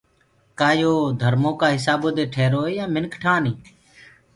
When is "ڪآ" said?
0.59-0.69, 1.61-1.67